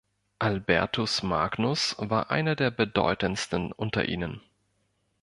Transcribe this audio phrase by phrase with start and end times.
[0.39, 4.41] Albertus Magnus war einer der bedeutendsten unter ihnen.